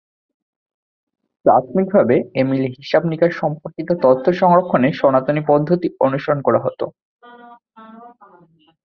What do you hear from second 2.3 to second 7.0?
এ মিলে হিসাবনিকাশ সম্পর্কিত তথ্য সংরক্ষণে সনাতনী পদ্ধতি অনুসরণ করা হতো।